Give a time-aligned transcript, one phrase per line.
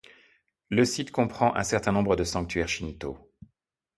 [0.71, 3.31] Le site comprend un certain nombre de sanctuaires shinto.